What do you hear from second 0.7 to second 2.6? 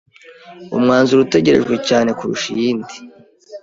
Umwanzuro utegerejwe cyane kurusha